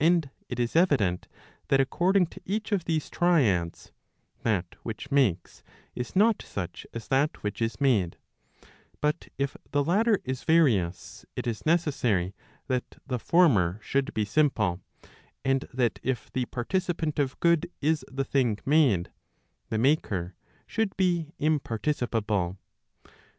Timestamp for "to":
2.28-2.40